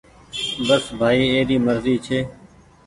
بس 0.67 0.83
ڀآئي 0.99 1.23
اي 1.33 1.39
ري 1.49 1.57
مرزي 1.65 1.95
ڇي۔ 2.05 2.19